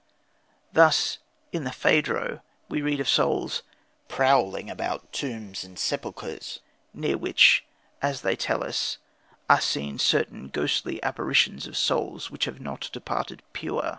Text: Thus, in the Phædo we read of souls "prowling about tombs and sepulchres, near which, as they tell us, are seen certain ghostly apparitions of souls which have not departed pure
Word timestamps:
Thus, 0.73 1.19
in 1.51 1.63
the 1.63 1.69
Phædo 1.69 2.41
we 2.67 2.81
read 2.81 2.99
of 2.99 3.07
souls 3.07 3.61
"prowling 4.07 4.67
about 4.67 5.13
tombs 5.13 5.63
and 5.63 5.77
sepulchres, 5.77 6.59
near 6.91 7.19
which, 7.19 7.63
as 8.01 8.21
they 8.21 8.35
tell 8.35 8.63
us, 8.63 8.97
are 9.47 9.61
seen 9.61 9.99
certain 9.99 10.47
ghostly 10.47 10.99
apparitions 11.03 11.67
of 11.67 11.77
souls 11.77 12.31
which 12.31 12.45
have 12.45 12.59
not 12.59 12.89
departed 12.91 13.43
pure 13.53 13.89